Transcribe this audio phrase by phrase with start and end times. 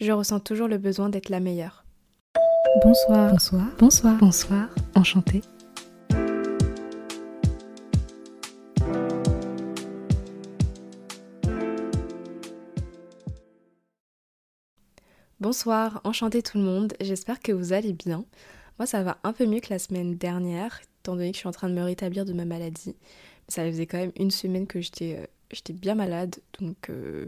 [0.00, 1.84] je ressens toujours le besoin d'être la meilleure.
[2.84, 3.30] Bonsoir.
[3.30, 3.66] Bonsoir.
[3.78, 4.16] Bonsoir.
[4.18, 4.68] Bonsoir.
[4.94, 5.42] Enchantée.
[15.38, 18.24] Bonsoir, enchanté tout le monde, j'espère que vous allez bien.
[18.78, 21.48] Moi ça va un peu mieux que la semaine dernière, étant donné que je suis
[21.48, 22.96] en train de me rétablir de ma maladie.
[23.46, 27.26] Ça faisait quand même une semaine que j'étais euh, j'étais bien malade, donc euh,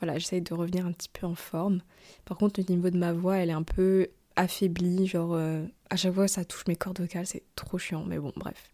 [0.00, 1.80] voilà, j'essaye de revenir un petit peu en forme.
[2.24, 5.96] Par contre, au niveau de ma voix, elle est un peu affaiblie, genre euh, à
[5.96, 8.70] chaque fois ça touche mes cordes vocales, c'est trop chiant, mais bon, bref.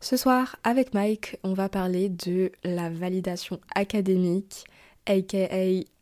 [0.00, 4.64] Ce soir, avec Mike, on va parler de la validation académique,
[5.06, 5.48] aka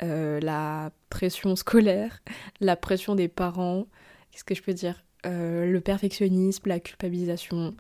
[0.03, 2.23] euh, la pression scolaire,
[2.61, 3.87] la pression des parents,
[4.31, 7.75] qu'est-ce que je peux dire Le perfectionnisme, la culpabilisation,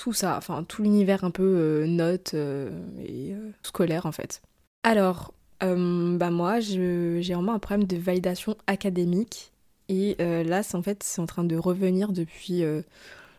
[0.00, 2.70] tout ça, enfin tout l'univers un peu euh, note euh,
[3.04, 4.40] et euh, scolaire en fait.
[4.82, 9.52] Alors, bah moi j'ai vraiment un problème de validation académique
[9.90, 12.62] et là c'est en fait c'est en train de revenir depuis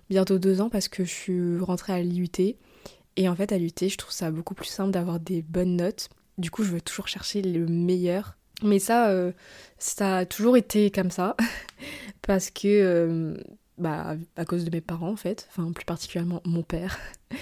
[0.08, 2.56] bientôt deux ans parce que je suis rentrée à l'IUT
[3.18, 6.10] et en fait à l'IUT je trouve ça beaucoup plus simple d'avoir des bonnes notes.
[6.38, 8.38] Du coup je veux toujours chercher le meilleur.
[8.62, 9.12] Mais ça,
[9.80, 11.36] ça a toujours été comme ça
[12.22, 13.36] parce que
[13.82, 16.98] bah, à cause de mes parents en fait, enfin plus particulièrement mon père.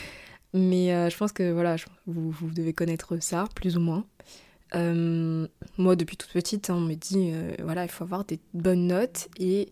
[0.53, 1.75] Mais euh, je pense que voilà,
[2.07, 4.05] vous, vous, devez connaître ça, plus ou moins.
[4.75, 8.39] Euh, moi, depuis toute petite, hein, on me dit, euh, voilà, il faut avoir des
[8.53, 9.69] bonnes notes et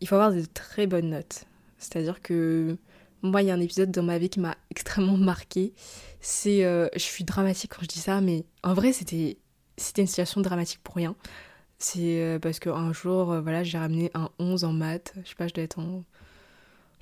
[0.00, 1.44] il faut avoir des très bonnes notes.
[1.78, 2.76] C'est-à-dire que
[3.22, 5.72] moi, il y a un épisode dans ma vie qui m'a extrêmement marqué.
[6.20, 9.38] C'est, je suis dramatique quand je dis ça, mais en vrai, c'était,
[9.76, 11.14] c'était une situation dramatique pour rien.
[11.78, 15.14] C'est euh, parce qu'un jour, euh, voilà, j'ai ramené un 11 en maths.
[15.22, 16.04] Je sais pas, je dois être en.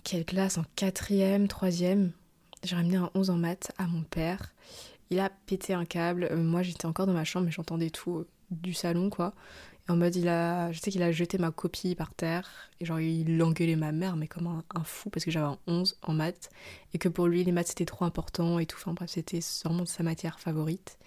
[0.04, 2.12] Quelle classe En quatrième, troisième.
[2.62, 4.52] J'ai ramené un 11 en maths à mon père.
[5.10, 6.28] Il a pété un câble.
[6.30, 9.34] Euh, moi, j'étais encore dans ma chambre, mais j'entendais tout du salon, quoi.
[9.88, 10.70] Et en mode, il a.
[10.72, 12.70] Je sais qu'il a jeté ma copie par terre.
[12.80, 15.96] Et genre, il engueulait ma mère, mais comme un, fou, parce que j'avais un 11
[16.02, 16.50] en maths.
[16.92, 18.76] Et que pour lui, les maths, c'était trop important et tout.
[18.78, 20.98] Enfin, bref, c'était vraiment sa matière favorite.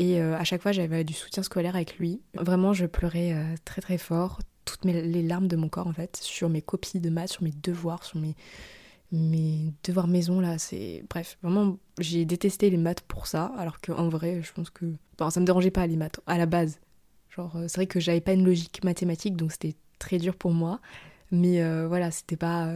[0.00, 2.22] Et euh, à chaque fois, j'avais du soutien scolaire avec lui.
[2.32, 5.92] Vraiment, je pleurais euh, très très fort, toutes mes, les larmes de mon corps en
[5.92, 8.34] fait, sur mes copies de maths, sur mes devoirs, sur mes,
[9.12, 10.56] mes devoirs maison là.
[10.56, 14.86] C'est bref, vraiment, j'ai détesté les maths pour ça, alors qu'en vrai, je pense que
[15.18, 16.80] bon, ça me dérangeait pas les maths à la base.
[17.28, 20.52] Genre, euh, c'est vrai que j'avais pas une logique mathématique, donc c'était très dur pour
[20.52, 20.80] moi.
[21.30, 22.74] Mais voilà, c'était pas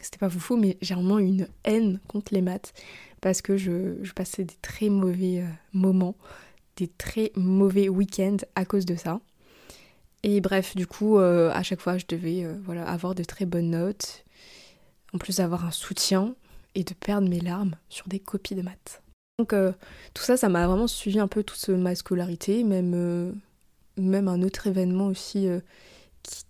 [0.00, 2.74] c'était pas foufou, mais j'ai vraiment une haine contre les maths
[3.22, 6.14] parce que je, je passais des très mauvais moments
[6.76, 9.20] des très mauvais week-ends à cause de ça.
[10.22, 13.46] Et bref, du coup, euh, à chaque fois, je devais euh, voilà, avoir de très
[13.46, 14.24] bonnes notes,
[15.14, 16.34] en plus d'avoir un soutien
[16.74, 19.02] et de perdre mes larmes sur des copies de maths.
[19.38, 19.72] Donc euh,
[20.14, 23.40] tout ça, ça m'a vraiment suivi un peu toute ma scolarité, même,
[23.96, 25.48] même un autre événement aussi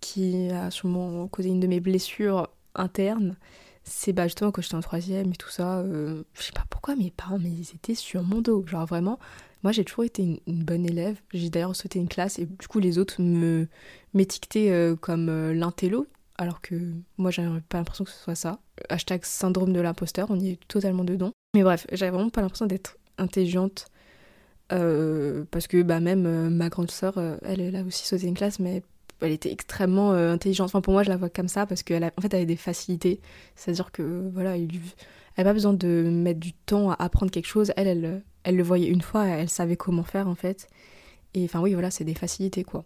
[0.00, 3.36] qui, a sûrement causé une de mes blessures internes.
[3.84, 7.10] C'est bah, justement quand j'étais en troisième et tout ça, je sais pas pourquoi mes
[7.10, 8.64] parents, mais ils étaient sur mon dos.
[8.66, 9.18] Genre vraiment,
[9.66, 11.20] moi, j'ai toujours été une, bonne élève.
[11.34, 13.66] J'ai d'ailleurs sauté une classe et du coup, les autres me
[14.14, 16.06] m'étiquetaient euh, comme euh, l'intello,
[16.38, 16.76] alors que
[17.18, 18.60] moi, j'avais pas l'impression que ce soit ça.
[18.90, 21.32] Hashtag syndrome de l'imposteur, on y est totalement dedans.
[21.56, 23.86] Mais bref, j'avais vraiment pas l'impression d'être intelligente.
[24.72, 28.84] Euh, parce que bah, même ma grande sœur, elle, a aussi sauté une classe, mais
[29.20, 30.66] elle était extrêmement intelligente.
[30.66, 33.20] Enfin, pour moi, je la vois comme ça parce qu'en fait, elle avait des facilités.
[33.56, 34.68] C'est-à-dire que, voilà, elle
[35.38, 37.72] n'a pas besoin de mettre du temps à apprendre quelque chose.
[37.76, 40.68] Elle, elle, elle le voyait une fois, elle savait comment faire en fait.
[41.34, 42.84] Et enfin oui, voilà, c'est des facilités quoi.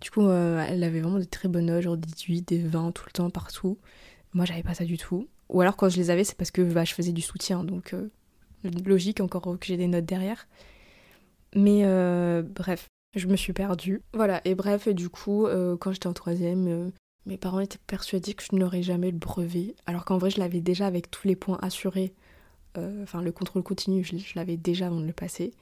[0.00, 3.04] Du coup, euh, elle avait vraiment des très bonnes notes, genre 18, des 20 tout
[3.06, 3.76] le temps, partout.
[4.34, 5.28] Moi, j'avais pas ça du tout.
[5.48, 7.92] Ou alors quand je les avais, c'est parce que bah, je faisais du soutien, donc
[7.92, 8.08] euh,
[8.84, 10.46] logique encore que j'ai des notes derrière.
[11.56, 14.00] Mais euh, bref, je me suis perdue.
[14.12, 15.46] Voilà, et bref, du coup,
[15.80, 16.92] quand j'étais en troisième,
[17.26, 20.60] mes parents étaient persuadés que je n'aurais jamais le brevet, alors qu'en vrai, je l'avais
[20.60, 22.14] déjà avec tous les points assurés
[22.76, 25.52] euh, enfin le contrôle continu, je, l'avais déjà avant de le passer.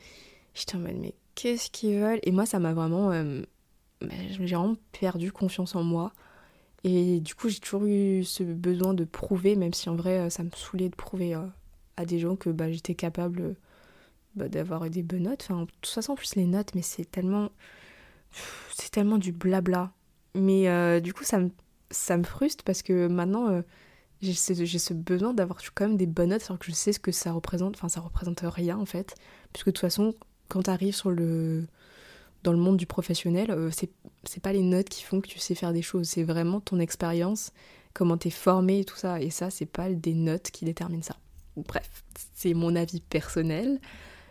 [0.54, 2.20] J'étais en mode, mais qu'est-ce qu'ils veulent?
[2.22, 3.10] Et moi, ça m'a vraiment.
[3.12, 3.42] Euh,
[4.00, 6.12] j'ai vraiment perdu confiance en moi.
[6.84, 10.30] Et du coup, j'ai toujours eu ce besoin de prouver, même si en vrai, euh,
[10.30, 11.34] ça me saoulait de prouver
[11.96, 13.54] à des gens que bah, j'étais capable
[14.34, 15.46] bah, d'avoir des bonnes notes.
[15.48, 17.50] Enfin, de toute façon, en plus, les notes, mais c'est tellement.
[18.74, 19.92] C'est tellement du blabla.
[20.34, 21.50] Mais du coup, ça me,
[21.90, 23.62] ça me frustre parce que maintenant
[24.22, 24.34] j'ai
[24.78, 27.32] ce, besoin d'avoir quand même des bonnes notes alors que je sais ce que ça
[27.32, 27.74] représente.
[27.76, 29.14] Enfin, ça représente rien en fait.
[29.52, 30.14] Puisque de toute façon,
[30.48, 31.66] quand tu arrives sur le,
[32.44, 35.54] dans le monde du professionnel, euh, c'est pas les notes qui font que tu sais
[35.54, 36.08] faire des choses.
[36.08, 37.52] C'est vraiment ton expérience,
[37.94, 39.20] comment t'es formé et tout ça.
[39.20, 41.16] Et ça, c'est pas des notes qui déterminent ça.
[41.56, 42.04] Bref,
[42.34, 43.80] c'est mon avis personnel.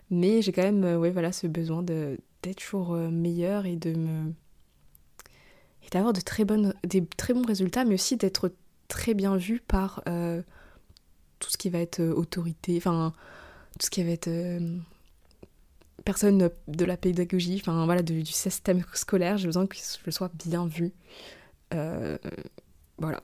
[0.10, 3.94] Mais j'ai quand même euh, ouais, voilà, ce besoin d'être toujours euh, meilleur et de
[3.94, 4.34] me
[5.92, 8.54] d'avoir de très bonnes, des très bons résultats, mais aussi d'être
[8.92, 10.42] très bien vu par euh,
[11.40, 13.14] tout ce qui va être euh, autorité, enfin
[13.80, 14.78] tout ce qui va être euh,
[16.04, 19.38] personne de la pédagogie, enfin voilà, du système scolaire.
[19.38, 20.92] J'ai besoin que je sois bien vue.
[21.72, 23.24] voilà,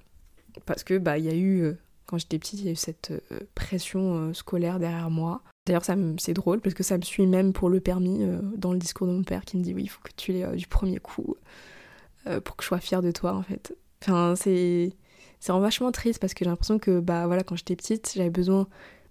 [0.65, 1.75] parce que bah il y a eu
[2.05, 3.11] quand j'étais petite, il y a eu cette
[3.53, 5.41] pression scolaire derrière moi.
[5.65, 5.83] D'ailleurs,
[6.17, 8.25] c'est drôle parce que ça me suit même pour le permis
[8.55, 10.55] dans le discours de mon père qui me dit oui, il faut que tu l'aies
[10.55, 11.35] du premier coup
[12.45, 13.75] pour que je sois fière de toi en fait.
[14.01, 14.93] Enfin, c'est
[15.39, 18.67] c'est vachement triste parce que j'ai l'impression que bah voilà quand j'étais petite j'avais besoin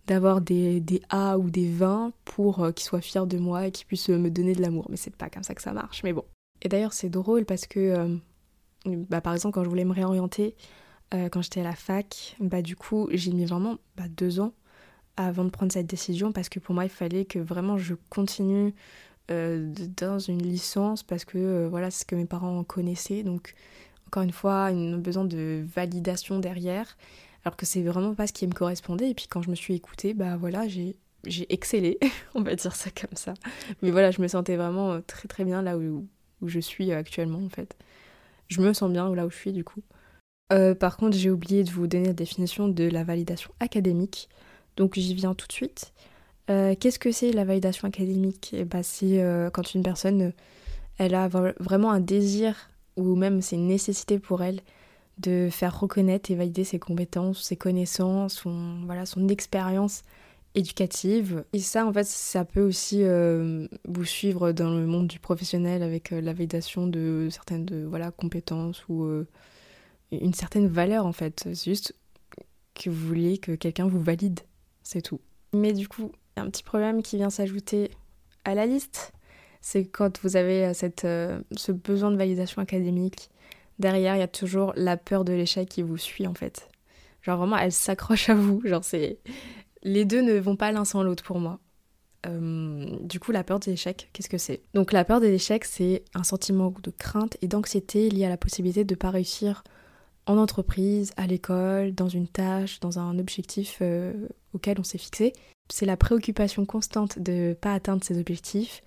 [0.06, 3.72] d'avoir des, des A ou des 20 pour euh, qu'ils soient fiers de moi et
[3.72, 4.86] qu'ils puissent me donner de l'amour.
[4.88, 6.24] Mais c'est pas comme ça que ça marche mais bon.
[6.62, 8.16] Et d'ailleurs c'est drôle parce que euh,
[8.86, 10.56] bah, par exemple quand je voulais me réorienter
[11.14, 14.52] euh, quand j'étais à la fac bah du coup j'ai mis vraiment bah, deux ans
[15.16, 18.74] avant de prendre cette décision parce que pour moi il fallait que vraiment je continue
[19.28, 23.24] dans une licence parce que voilà c'est ce que mes parents connaissaient.
[23.24, 23.54] Donc
[24.06, 26.96] encore une fois, ont besoin de validation derrière,
[27.44, 29.10] alors que c'est vraiment pas ce qui me correspondait.
[29.10, 30.96] Et puis quand je me suis écoutée, bah voilà, j'ai
[31.52, 31.98] excellé,
[32.34, 33.34] on va dire ça comme ça.
[33.82, 36.06] Mais voilà, je me sentais vraiment euh, très très bien là où,
[36.40, 37.76] où je suis actuellement en fait.
[38.48, 39.82] Je me sens bien là où je suis du coup.
[40.52, 44.28] Euh, par contre, j'ai oublié de vous donner la définition de la validation académique,
[44.76, 45.92] donc j'y viens tout de suite.
[46.48, 48.54] Euh, qu'est-ce que c'est la validation académique?
[48.56, 49.20] Eh ben, C'est
[49.52, 50.32] quand une personne
[50.98, 54.60] elle a vraiment un désir ou même c'est une nécessité pour elle
[55.18, 60.02] de faire reconnaître et valider ses compétences, ses connaissances, son, voilà, son expérience
[60.54, 61.44] éducative.
[61.52, 65.82] Et ça, en fait, ça peut aussi euh, vous suivre dans le monde du professionnel
[65.82, 69.26] avec euh, la validation de certaines voilà, compétences ou euh,
[70.10, 71.42] une certaine valeur, en fait.
[71.44, 71.94] C'est juste
[72.74, 74.40] que vous vouliez que quelqu'un vous valide,
[74.82, 75.20] c'est tout.
[75.54, 77.90] Mais du coup, il y a un petit problème qui vient s'ajouter
[78.44, 79.12] à la liste
[79.66, 83.30] c'est quand vous avez euh, cette, euh, ce besoin de validation académique,
[83.80, 86.68] derrière, il y a toujours la peur de l'échec qui vous suit en fait.
[87.22, 88.62] Genre vraiment, elle s'accroche à vous.
[88.64, 89.18] Genre c'est...
[89.82, 91.58] Les deux ne vont pas l'un sans l'autre pour moi.
[92.26, 94.60] Euh, du coup, la peur de l'échec, qu'est-ce que c'est?
[94.72, 98.36] Donc la peur de l'échec, c'est un sentiment de crainte et d'anxiété lié à la
[98.36, 99.64] possibilité de ne pas réussir
[100.26, 103.82] en entreprise, à l'école, dans une tâche, dans un objectif
[104.52, 105.32] auquel on s'est fixé.
[105.72, 108.80] C'est la préoccupation constante de ne pas atteindre ses objectifs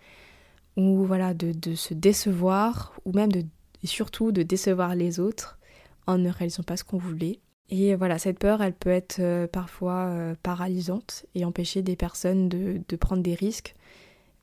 [0.75, 3.43] ou voilà de, se décevoir ou même de
[3.81, 5.57] et surtout de décevoir les autres
[6.05, 7.39] en ne réalisant pas ce qu'on voulait.
[7.69, 12.49] Et voilà, cette peur, elle peut être euh, parfois euh, paralysante et empêcher des personnes
[12.49, 13.75] de, prendre des risques,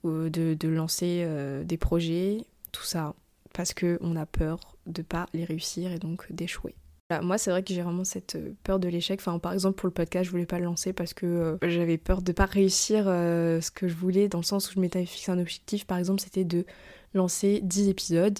[0.04, 2.38] ou de, lancer euh, des projets,
[2.70, 3.14] tout ça,
[3.52, 6.76] parce qu'on a peur de pas les réussir et donc d'échouer
[7.22, 9.20] moi, c'est vrai que j'ai vraiment cette euh, peur de l'échec.
[9.20, 11.98] Enfin, par exemple, pour le podcast, je voulais pas le lancer parce que euh, j'avais
[11.98, 15.06] peur de pas réussir euh, ce que je voulais, dans le sens où je m'étais
[15.06, 15.86] fixé un objectif.
[15.86, 16.66] Par exemple, c'était de
[17.14, 18.38] lancer 10 épisodes.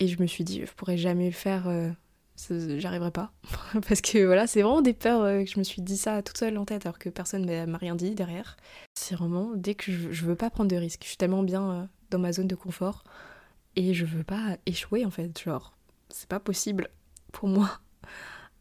[0.00, 1.70] Et je me suis dit, je pourrais jamais le faire,
[2.50, 3.32] j'arriverai pas.
[3.88, 6.58] parce que voilà, c'est vraiment des peurs que je me suis dit ça toute seule
[6.58, 8.56] en tête, alors que personne m'a rien dit derrière.
[8.96, 11.88] C'est vraiment, dès que je, je, veux pas prendre de risques, je suis tellement bien
[12.10, 13.04] dans ma zone de confort.
[13.76, 15.76] Et je veux pas échouer en fait, genre,
[16.08, 16.88] c'est pas possible
[17.30, 17.80] pour moi.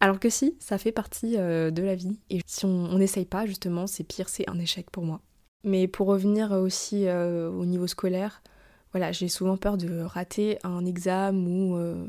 [0.01, 2.19] Alors que si, ça fait partie euh, de la vie.
[2.31, 5.21] Et si on n'essaye pas, justement, c'est pire, c'est un échec pour moi.
[5.63, 8.41] Mais pour revenir aussi euh, au niveau scolaire,
[8.93, 12.07] voilà, j'ai souvent peur de rater un examen ou, euh,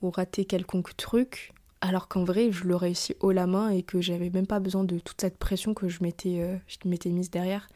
[0.00, 4.00] ou rater quelconque truc, alors qu'en vrai, je le réussis haut la main et que
[4.00, 7.68] j'avais même pas besoin de toute cette pression que je m'étais, je m'étais mise derrière.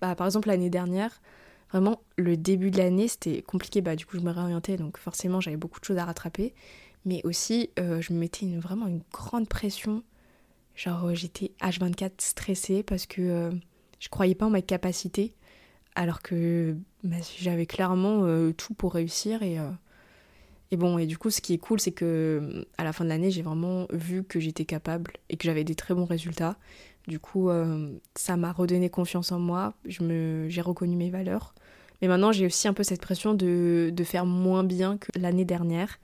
[0.00, 1.22] Bah, par exemple, l'année dernière,
[1.70, 3.80] vraiment, le début de l'année, c'était compliqué.
[3.82, 6.54] Bah, du coup, je me réorientais, donc forcément, j'avais beaucoup de choses à rattraper
[7.06, 10.02] mais aussi euh, je me mettais vraiment une grande pression.
[10.74, 13.50] Genre euh, j'étais H24 stressée parce que euh,
[14.00, 15.32] je croyais pas en ma capacité,
[15.94, 19.56] alors que bah, j'avais clairement tout pour réussir et
[20.72, 23.08] et bon, et du coup, ce qui est cool, c'est que à la fin de
[23.08, 26.56] l'année, j'ai vraiment vu que j'étais capable et que j'avais des très bons résultats.
[27.06, 27.48] Du coup,
[28.16, 29.74] ça m'a redonné confiance en moi.
[29.86, 31.54] Je me, j'ai reconnu mes valeurs.
[32.02, 35.44] Mais maintenant, j'ai aussi un peu cette pression de, de faire moins bien que l'année
[35.44, 35.98] dernière.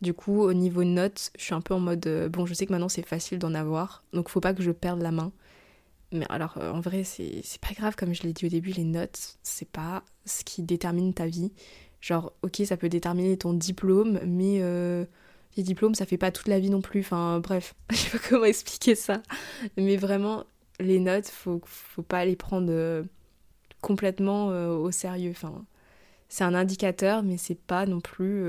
[0.00, 2.66] Du coup, au niveau notes, je suis un peu en mode euh, bon, je sais
[2.66, 5.32] que maintenant c'est facile d'en avoir, donc faut pas que je perde la main.
[6.12, 8.84] Mais alors, euh, en vrai, c'est pas grave, comme je l'ai dit au début, les
[8.84, 11.52] notes, c'est pas ce qui détermine ta vie.
[12.00, 15.04] Genre, ok, ça peut déterminer ton diplôme, mais euh,
[15.56, 17.00] les diplômes, ça fait pas toute la vie non plus.
[17.00, 19.20] Enfin, bref, je sais pas comment expliquer ça.
[19.76, 20.44] Mais vraiment,
[20.80, 23.04] les notes, faut, faut pas les prendre
[23.80, 25.32] complètement au sérieux.
[25.32, 25.64] Enfin,
[26.28, 28.44] c'est un indicateur, mais c'est pas non plus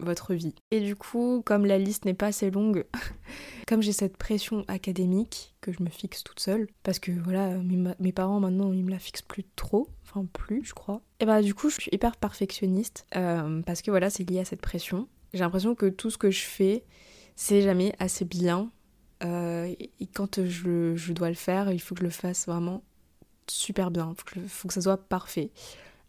[0.00, 0.54] votre vie.
[0.70, 2.84] Et du coup, comme la liste n'est pas assez longue,
[3.68, 8.12] comme j'ai cette pression académique que je me fixe toute seule, parce que voilà, mes,
[8.12, 11.54] parents maintenant ils me la fixent plus trop, enfin plus je crois, et bah du
[11.54, 15.08] coup je suis hyper perfectionniste, euh, parce que voilà c'est lié à cette pression.
[15.32, 16.84] J'ai l'impression que tout ce que je fais,
[17.36, 18.70] c'est jamais assez bien.
[19.22, 22.82] Euh, et quand je, dois le faire, il faut que je le fasse vraiment
[23.46, 24.12] super bien.
[24.12, 25.52] Il faut, faut, que ça soit parfait.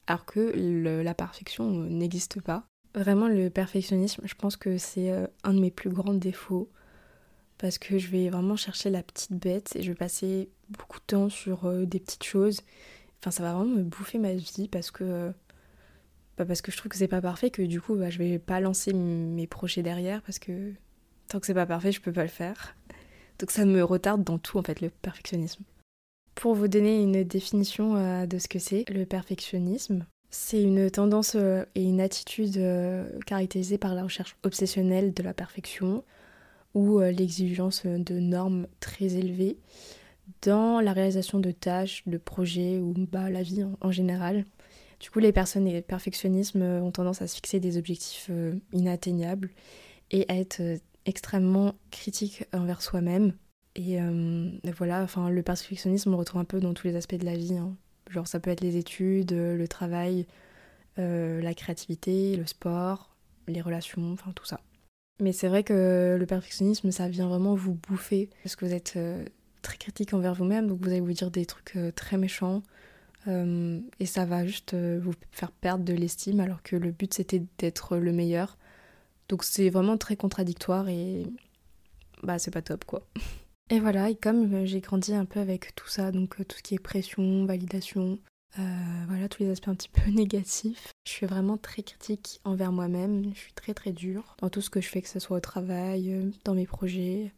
[0.08, 0.52] Alors que
[1.04, 2.71] la perfection n'existe pas.
[2.94, 6.70] Vraiment, le perfectionnisme, je pense que c'est euh, un de mes plus grands défauts.
[7.58, 11.06] Parce que je vais vraiment chercher la petite bête et je vais passer beaucoup de
[11.06, 12.62] temps sur euh, des petites choses.
[13.20, 15.32] Enfin, ça va vraiment me bouffer ma vie parce que
[16.38, 18.60] parce que je trouve que c'est pas parfait que du coup bah, je vais pas
[18.60, 20.74] lancer mes projets derrière parce que
[21.28, 22.76] tant que c'est pas parfait je peux pas le faire.
[23.38, 25.64] Donc ça me retarde dans tout en fait le perfectionnisme.
[26.34, 31.36] Pour vous donner une définition euh, de ce que c'est, le perfectionnisme, c'est une tendance
[31.36, 36.04] euh, et une attitude euh, caractérisée par la recherche obsessionnelle de la perfection
[36.74, 39.58] ou l'exigence de normes très élevées
[40.42, 44.46] dans la réalisation de tâches, de projets ou bah, la vie en général.
[45.00, 49.50] Du coup, les personnes perfectionnistes ont tendance à se fixer des objectifs euh, inatteignables
[50.12, 53.34] et à être euh, extrêmement critiques envers soi-même.
[53.76, 57.16] Et, euh, voilà, enfin, le perfectionnisme, on le retrouve un peu dans tous les aspects
[57.16, 57.58] de la vie.
[57.58, 57.76] Hein.
[58.12, 60.28] Genre, ça peut être les études, le travail,
[60.98, 63.16] la créativité, le sport,
[63.48, 64.60] les relations, enfin tout ça.
[65.20, 69.00] Mais c'est vrai que le perfectionnisme, ça vient vraiment vous bouffer parce que vous êtes
[69.62, 72.62] très critique envers vous-même, donc vous allez vous dire des trucs très méchants,
[73.28, 77.14] euh, et ça va juste euh, vous faire perdre de l'estime alors que le but
[77.14, 78.58] c'était d'être le meilleur.
[79.30, 81.26] Donc c'est vraiment très contradictoire et
[82.24, 83.06] bah c'est pas top quoi.
[83.72, 86.62] Et voilà, et comme euh, j'ai grandi un peu avec tout ça, donc tout ce
[86.62, 88.20] qui est pression, validation,
[89.08, 93.34] voilà, tous les aspects un petit peu négatifs, je suis vraiment très critique envers moi-même,
[93.34, 95.40] je suis très très dure dans tout ce que je fais, que ce soit au
[95.40, 97.34] travail, dans mes projets,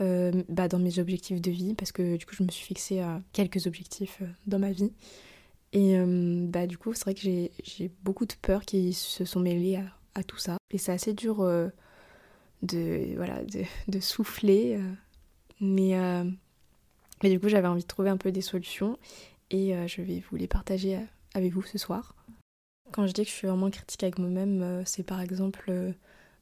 [0.00, 2.98] euh, bah, dans mes objectifs de vie, parce que du coup, je me suis fixé
[2.98, 4.92] à quelques objectifs euh, dans ma vie.
[5.72, 9.38] Et euh, bah, du coup, c'est vrai que j'ai beaucoup de peurs qui se sont
[9.38, 9.80] mêlées
[10.16, 10.56] à, tout ça.
[10.72, 11.44] Et c'est assez dur
[12.62, 13.42] de, voilà,
[13.88, 14.80] de souffler.
[15.60, 15.94] Mais,
[17.22, 18.98] mais du coup, j'avais envie de trouver un peu des solutions
[19.50, 20.98] et je vais vous les partager
[21.34, 22.14] avec vous ce soir.
[22.92, 25.94] Quand je dis que je suis vraiment critique avec moi-même, c'est par exemple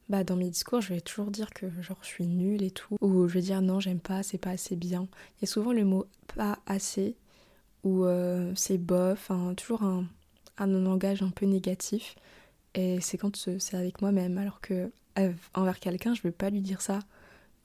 [0.09, 2.97] bah, dans mes discours, je vais toujours dire que genre je suis nulle et tout,
[3.01, 5.07] ou je vais dire non, j'aime pas, c'est pas assez bien.
[5.37, 6.05] Il y a souvent le mot
[6.35, 7.15] pas assez,
[7.83, 10.05] ou euh, c'est bof, toujours un,
[10.57, 12.15] un langage un peu négatif.
[12.75, 16.61] Et c'est quand c'est avec moi-même, alors que euh, envers quelqu'un, je vais pas lui
[16.61, 16.99] dire ça.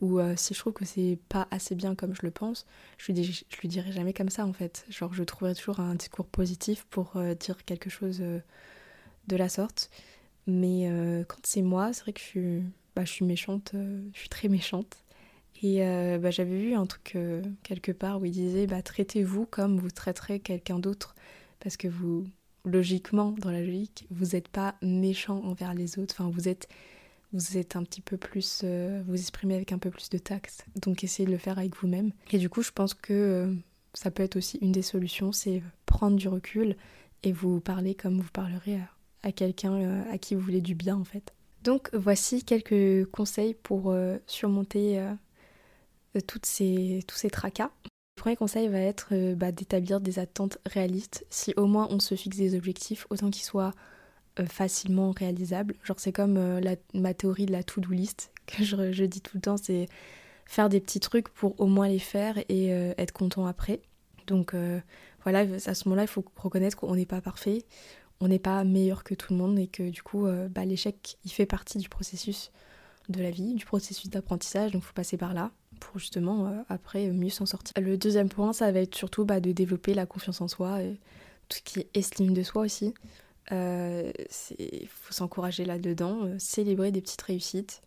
[0.00, 2.67] Ou euh, si je trouve que c'est pas assez bien comme je le pense,
[2.99, 4.87] je lui, lui dirai jamais comme ça en fait.
[4.88, 9.90] Genre, je trouverai toujours un discours positif pour dire quelque chose de la sorte.
[10.49, 12.62] Mais euh, quand c'est moi, c'est vrai que je suis,
[12.97, 14.97] bah, méchante, euh, je suis très méchante.
[15.62, 17.19] Et euh, bah, j'avais vu un truc
[17.62, 21.14] quelque part où il disait bah, traitez-vous comme vous traiterez quelqu'un d'autre.
[21.61, 22.25] Parce que vous,
[22.64, 26.14] logiquement, dans la logique, vous n'êtes pas méchant envers les autres.
[26.19, 26.67] Enfin, vous êtes,
[27.32, 28.64] vous êtes un petit peu plus.
[28.64, 30.66] vous exprimez avec un peu plus de tact.
[30.76, 32.12] Donc essayez de le faire avec vous-même.
[32.32, 33.54] Et du coup, je pense que
[33.94, 36.76] ça peut être aussi une des solutions c'est prendre du recul
[37.23, 38.78] et vous parler comme vous parlerez
[39.23, 41.35] à quelqu'un euh, à qui vous voulez du bien en fait.
[41.64, 47.70] Donc voici quelques conseils pour euh, surmonter euh, tous ces tracas.
[47.85, 51.25] Le premier conseil va être bah, d'établir des attentes réalistes.
[51.30, 53.75] Si au moins on se fixe des objectifs, autant qu'ils soient
[54.47, 55.75] facilement réalisables.
[55.85, 59.40] Genre c'est comme la, ma théorie de la to-do list que je, dis tout le
[59.40, 59.88] temps, c'est
[60.47, 63.80] faire des petits trucs pour au moins les faire et être content après.
[64.26, 64.54] Donc
[65.23, 67.64] voilà, à ce moment-là, il faut reconnaître qu'on n'est pas parfait
[68.21, 71.18] on n'est pas meilleur que tout le monde et que du coup euh, bah, l'échec
[71.25, 72.50] il fait partie du processus
[73.09, 76.62] de la vie, du processus d'apprentissage, donc il faut passer par là pour justement euh,
[76.68, 77.73] après mieux s'en sortir.
[77.80, 80.99] Le deuxième point ça va être surtout bah, de développer la confiance en soi, et
[81.49, 82.95] tout ce qui est estime de soi aussi.
[83.50, 84.12] Il euh,
[84.88, 87.83] faut s'encourager là-dedans, célébrer des petites réussites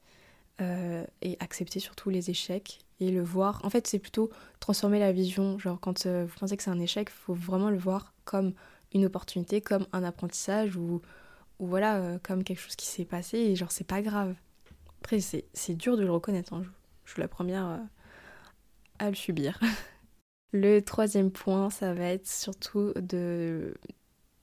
[1.23, 3.61] et accepter surtout les échecs et le voir.
[3.65, 7.09] En fait c'est plutôt transformer la vision, genre quand vous pensez que c'est un échec,
[7.09, 8.53] il faut vraiment le voir comme
[8.93, 11.01] une opportunité, comme un apprentissage ou,
[11.59, 14.35] ou voilà, euh, comme quelque chose qui s'est passé et genre c'est pas grave.
[15.01, 16.63] Après, c'est dur de le reconnaître, hein.
[17.05, 17.77] je, suis la première euh,
[18.99, 19.59] à le subir.
[20.51, 23.73] le troisième point, ça va être surtout de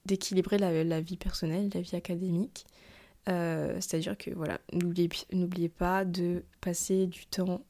[0.09, 2.67] d'équilibrer la, vie personnelle, la vie académique.
[3.29, 7.63] Euh, c'est-à-dire que voilà, n'oubliez pas de passer du temps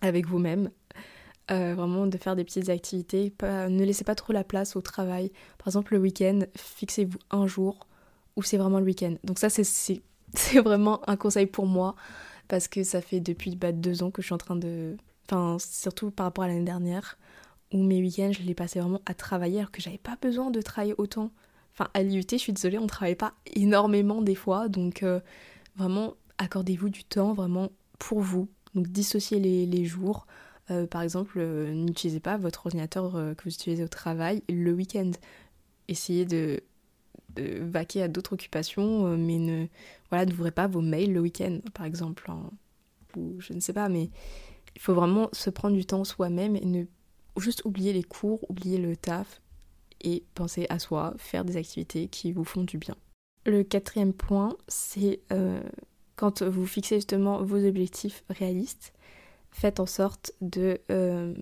[0.00, 0.70] avec vous-même,
[1.50, 3.32] euh, vraiment de faire des petites activités.
[3.42, 5.30] ne laissez pas trop la place au travail.
[5.58, 7.86] Par exemple, le week-end, fixez-vous un jour
[8.36, 9.14] où c'est vraiment le week-end.
[9.24, 10.02] Donc ça, c'est
[10.62, 11.94] vraiment un conseil pour moi
[12.48, 14.96] parce que ça fait depuis bah, deux ans que je suis en train de...
[15.28, 17.18] Enfin, surtout par rapport à l'année dernière,
[17.72, 20.60] où mes week-ends, je les passais vraiment à travailler alors que j'avais pas besoin de
[20.60, 21.30] travailler autant.
[21.72, 25.20] Enfin, à l'IUT, je suis désolée, on travaille pas énormément des fois, donc euh,
[25.76, 28.48] vraiment, accordez-vous du temps vraiment pour vous.
[28.74, 30.26] Donc, dissociez les, jours.
[30.70, 35.10] Euh, par exemple, n'utilisez pas votre ordinateur que vous utilisez au travail le week-end.
[35.88, 36.62] Essayez de,
[37.36, 39.66] vaquer à d'autres occupations, mais ne
[40.08, 42.30] voilà, n'ouvrez pas vos mails le week-end, par exemple.
[42.30, 42.50] Hein.
[43.16, 44.10] ou je ne sais pas, mais
[44.76, 46.84] il faut vraiment se prendre du temps soi-même et ne
[47.38, 49.40] juste oublier les cours, oublier le taf,
[50.02, 52.96] et penser à soi, faire des activités qui vous font du bien.
[53.44, 55.62] Le quatrième point, c'est euh,
[56.16, 58.92] quand vous fixez justement vos objectifs réalistes,
[59.50, 61.34] faites en sorte de euh,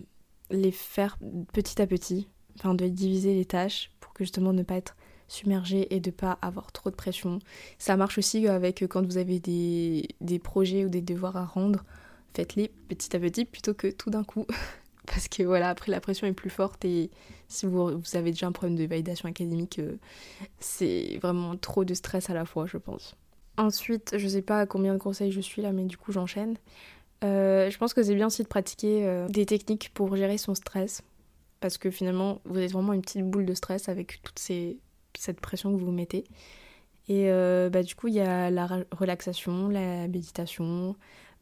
[0.51, 1.19] les faire
[1.53, 4.97] petit à petit, enfin de diviser les tâches pour que justement ne pas être
[5.27, 7.39] submergé et de pas avoir trop de pression.
[7.79, 11.85] Ça marche aussi avec quand vous avez des projets ou des devoirs à rendre,
[12.35, 14.47] faites-les petit à petit plutôt que tout d'un coup.
[15.07, 17.11] parce que voilà, après la pression est plus forte et
[17.49, 19.97] si vous, avez déjà un problème de validation académique, euh,
[20.61, 23.15] c'est vraiment trop de stress à la fois, je pense.
[23.57, 26.57] Ensuite, je sais pas à combien de conseils je suis là, mais du coup j'enchaîne.
[27.23, 30.55] Euh, je pense que c'est bien aussi de pratiquer euh, des techniques pour gérer son
[30.55, 31.03] stress,
[31.61, 35.73] parce que finalement vous êtes vraiment une petite boule de stress avec toute cette pression
[35.73, 36.25] que vous vous mettez.
[37.07, 37.29] Et
[37.71, 40.97] bah, du coup, il y a la relaxation, la méditation,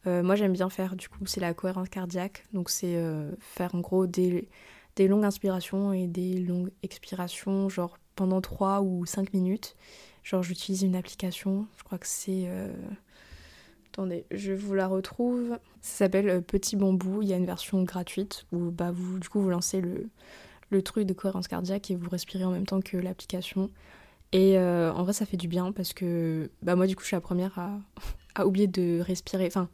[0.06, 2.44] euh, moi, j'aime bien faire, du coup, c'est la cohérence cardiaque.
[2.52, 4.48] Donc, c'est euh, faire en gros des,
[4.96, 9.76] des, longues inspirations et des longues expirations, genre pendant 3 ou 5 minutes.
[10.24, 12.44] Genre, j'utilise une application, je crois que c'est.
[12.46, 12.72] Euh,
[13.92, 15.58] attendez, je vous la retrouve.
[15.80, 17.22] Ça s'appelle Petit Bambou.
[17.22, 20.08] Il y a une version gratuite où, bah, vous, du coup, vous lancez le,
[20.70, 23.70] le truc de cohérence cardiaque et vous respirez en même temps que l'application.
[24.32, 27.16] Et en vrai, ça fait du bien parce que bah, moi, du coup, je suis
[27.16, 29.46] la première à, oublier de respirer.
[29.46, 29.68] Enfin,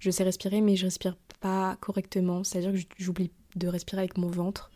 [0.00, 2.42] je sais respirer, mais je respire pas correctement.
[2.44, 4.70] C'est-à-dire que j'oublie de respirer avec mon ventre.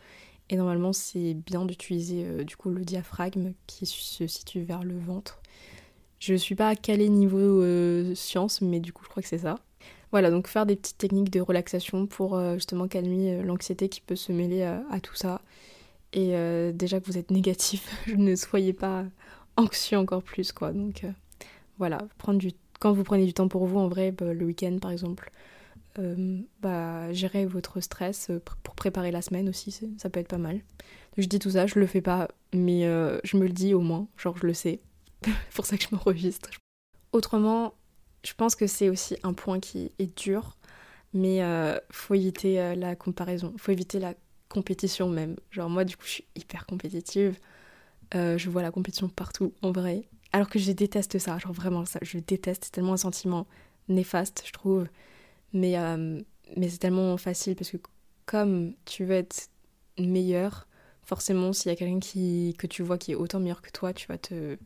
[0.49, 4.99] Et normalement, c'est bien d'utiliser euh, du coup le diaphragme qui se situe vers le
[4.99, 5.41] ventre.
[6.21, 9.39] Je suis pas à calé niveau euh, science, mais du coup, je crois que c'est
[9.39, 9.57] ça.
[10.13, 14.17] Voilà, donc faire des petites techniques de relaxation pour euh, justement calmer l'anxiété qui peut
[14.17, 15.43] se mêler à tout ça.
[16.17, 16.33] Et
[16.73, 19.05] déjà que vous êtes négatif, ne soyez pas
[19.57, 20.73] anxieux encore plus, quoi.
[20.73, 21.05] Donc
[21.79, 24.79] voilà, prendre du quand vous prenez du temps pour vous, en vrai, bah, le week-end
[24.81, 25.31] par exemple,
[25.99, 30.39] euh, bah, gérer votre stress euh, pour préparer la semaine aussi, ça peut être pas
[30.39, 30.61] mal.
[31.17, 33.81] Je dis tout ça, je le fais pas, mais euh, je me le dis au
[33.81, 34.81] moins, genre je le sais.
[35.55, 36.51] pour ça que je m'enregistre.
[37.13, 37.75] Autrement,
[38.25, 40.57] je pense que c'est aussi un point qui est dur,
[41.15, 41.41] mais
[41.91, 44.15] faut éviter la comparaison, faut éviter la
[44.49, 45.37] compétition même.
[45.51, 47.39] Genre moi du coup je suis hyper compétitive,
[48.13, 51.99] je vois la compétition partout en vrai, alors que je déteste ça, genre vraiment ça,
[52.03, 53.47] je déteste, c'est tellement un sentiment
[53.89, 54.87] néfaste, je trouve.
[55.53, 56.21] Mais, euh,
[56.57, 57.79] mais c'est tellement facile parce que
[58.27, 59.49] comme tu veux être
[59.99, 60.67] meilleur,
[61.03, 63.93] forcément, s'il y a quelqu'un qui, que tu vois qui est autant meilleur que toi,
[63.93, 64.59] tu vas te.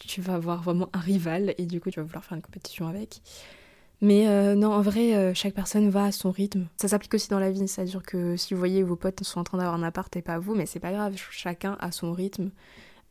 [0.00, 2.88] Tu vas avoir vraiment un rival et du coup, tu vas vouloir faire une compétition
[2.88, 3.22] avec.
[4.00, 6.66] Mais euh, non, en vrai, euh, chaque personne va à son rythme.
[6.76, 9.44] Ça s'applique aussi dans la vie, c'est-à-dire que si vous voyez vos potes sont en
[9.44, 12.50] train d'avoir un appart et pas vous, mais c'est pas grave, chacun a son rythme.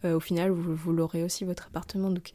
[0.06, 2.10] Euh, au final, vous, l'aurez aussi votre appartement.
[2.10, 2.32] Donc,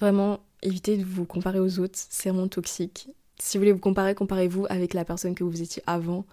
[0.00, 3.08] vraiment, évitez de vous comparer aux autres, c'est vraiment toxique.
[3.38, 6.24] Si vous voulez vous comparer, comparez-vous avec la personne que vous étiez avant.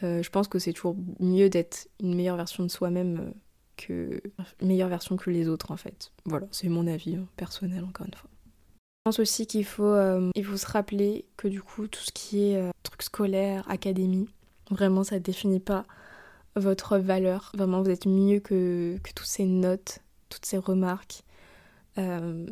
[0.00, 3.34] Je pense que c'est toujours mieux d'être une meilleure version de soi-même
[3.76, 4.22] que
[4.62, 6.12] meilleure version que les autres en fait.
[6.24, 8.30] Voilà, c'est mon avis hein, personnel encore une fois.
[9.18, 9.96] Aussi qu'il faut,
[10.34, 14.28] il faut se rappeler que du coup tout ce qui est truc scolaire, académie,
[14.70, 15.84] vraiment ça ne définit pas
[16.56, 17.52] votre valeur.
[17.54, 21.24] Vraiment, vous êtes mieux que, que toutes ces notes, toutes ces remarques,
[21.98, 22.46] euh,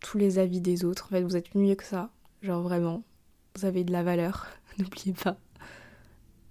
[0.00, 1.06] tous les avis des autres.
[1.06, 2.10] En fait, vous êtes mieux que ça.
[2.42, 3.02] Genre vraiment,
[3.56, 4.46] vous avez de la valeur,
[4.78, 5.36] n'oubliez pas.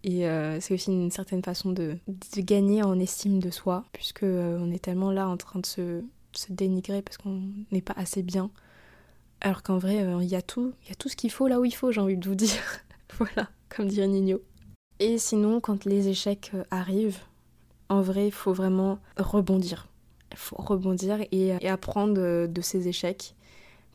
[0.04, 4.22] Et euh, c'est aussi une certaine façon de, de, gagner en estime de soi, puisque
[4.22, 7.96] euh, on est tellement là en train de se, se dénigrer parce qu'on n'est pas
[7.98, 8.52] assez bien.
[9.42, 11.60] Alors qu'en vrai, il y a tout, il y a tout ce qu'il faut là
[11.60, 12.62] où il faut, j'ai envie de vous dire.
[13.18, 14.42] voilà, comme dirait Nino.
[15.00, 17.20] Et sinon, quand les échecs euh, arrivent,
[17.90, 19.88] en vrai, il faut vraiment rebondir.
[20.32, 23.36] Il faut rebondir et, apprendre euh, de ces échecs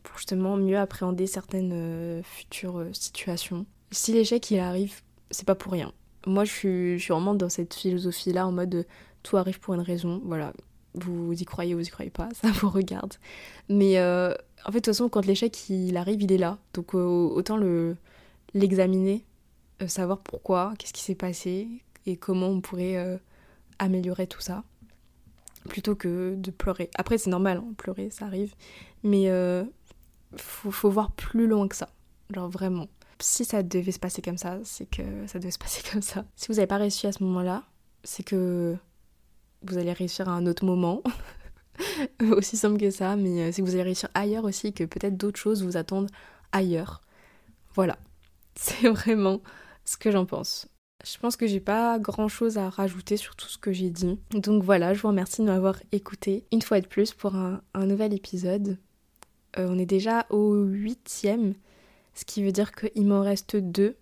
[0.03, 3.65] pour justement mieux appréhender certaines euh, futures situations.
[3.91, 5.01] Si l'échec il arrive,
[5.31, 5.91] c'est pas pour rien.
[6.27, 8.85] Moi, je suis, je suis vraiment dans cette philosophie-là en mode
[9.23, 10.21] tout arrive pour une raison.
[10.23, 10.53] Voilà,
[10.93, 13.13] vous y croyez, vous y croyez pas, ça vous regarde.
[13.69, 16.57] Mais en fait, de toute façon, quand l'échec il arrive, il est là.
[16.73, 17.95] Donc autant le
[18.53, 19.25] l'examiner
[19.81, 21.67] euh, savoir pourquoi, qu'est-ce qui s'est passé
[22.05, 23.17] et comment on pourrait euh,
[23.79, 24.63] améliorer tout ça
[25.69, 26.89] plutôt que de pleurer.
[26.95, 28.55] Après, c'est normal, hein, pleurer, ça arrive,
[29.03, 29.63] mais euh,
[30.35, 31.89] faut, faut, voir plus loin que ça.
[32.33, 32.87] Genre vraiment.
[33.19, 36.25] Si ça devait se passer comme ça, c'est que ça devait se passer comme ça.
[36.35, 37.63] Si vous n'avez pas réussi à ce moment-là,
[38.03, 38.75] c'est que
[39.63, 41.01] vous allez réussir à un autre moment.
[42.31, 45.17] Aussi simple que ça, mais euh, c'est que vous allez réussir ailleurs aussi, que peut-être
[45.17, 46.09] d'autres choses vous attendent
[46.51, 47.01] ailleurs.
[47.73, 47.97] Voilà,
[48.55, 49.41] c'est vraiment
[49.85, 50.67] ce que j'en pense.
[51.03, 54.19] Je pense que j'ai pas grand chose à rajouter sur tout ce que j'ai dit.
[54.31, 58.13] Donc voilà, je vous remercie de m'avoir écouté une fois de plus pour un, nouvel
[58.13, 58.77] épisode.
[59.57, 61.55] Euh, on est déjà au huitième,
[62.13, 63.95] ce qui veut dire qu'il m'en reste deux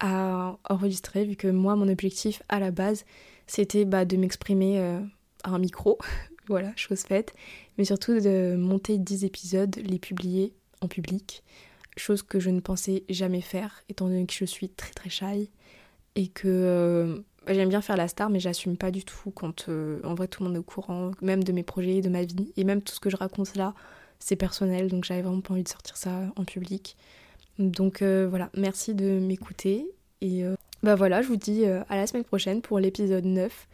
[0.00, 3.04] à enregistrer, vu que moi, mon objectif à la base,
[3.46, 5.00] c'était bah, de m'exprimer euh,
[5.44, 5.98] à un micro.
[6.48, 7.34] voilà, chose faite.
[7.78, 11.42] Mais surtout de monter 10 épisodes, les publier en public.
[11.96, 15.50] Chose que je ne pensais jamais faire, étant donné que je suis très très shy
[16.14, 20.00] et que euh, j'aime bien faire la star, mais j'assume pas du tout quand euh,
[20.04, 22.52] en vrai tout le monde est au courant, même de mes projets, de ma vie,
[22.56, 23.74] et même tout ce que je raconte là,
[24.18, 26.96] c'est personnel, donc j'avais vraiment pas envie de sortir ça en public.
[27.58, 29.86] Donc voilà, merci de m'écouter,
[30.20, 30.44] et
[30.82, 33.68] bah voilà, je vous dis à la semaine prochaine pour l'épisode 9.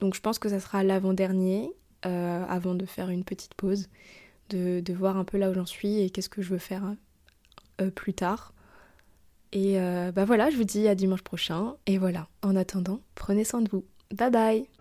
[0.00, 3.88] Donc je pense que ça sera l'avant-dernier, avant de faire une petite pause,
[4.50, 6.94] de, voir un peu là où j'en suis et qu'est-ce que je veux faire
[7.94, 8.54] plus tard.
[9.52, 11.76] Et euh, bah voilà, je vous dis à dimanche prochain.
[11.86, 13.84] Et voilà, en attendant, prenez soin de vous.
[14.14, 14.77] Bye bye